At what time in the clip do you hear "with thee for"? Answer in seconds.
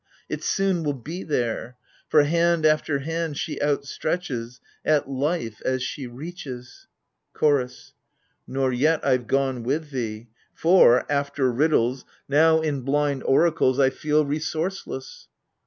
9.61-11.05